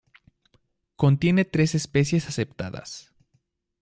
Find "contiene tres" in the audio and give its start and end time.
0.95-1.75